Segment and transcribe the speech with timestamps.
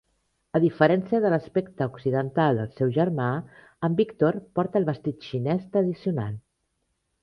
[0.59, 3.29] A diferència de l'aspecte occidental del seu germà,
[3.91, 6.47] en Victor porta el vestit xinés tradicional.